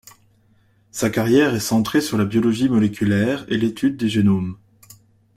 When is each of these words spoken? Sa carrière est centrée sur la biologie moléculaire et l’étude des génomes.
Sa 0.89 1.11
carrière 1.11 1.53
est 1.53 1.59
centrée 1.59 2.01
sur 2.01 2.17
la 2.17 2.25
biologie 2.25 2.67
moléculaire 2.69 3.45
et 3.49 3.57
l’étude 3.59 3.97
des 3.97 4.09
génomes. 4.09 4.57